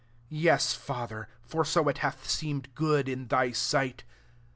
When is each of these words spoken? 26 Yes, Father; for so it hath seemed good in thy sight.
26 0.29 0.43
Yes, 0.45 0.73
Father; 0.73 1.27
for 1.43 1.63
so 1.63 1.87
it 1.87 1.99
hath 1.99 2.27
seemed 2.27 2.73
good 2.73 3.07
in 3.07 3.27
thy 3.27 3.51
sight. 3.51 4.03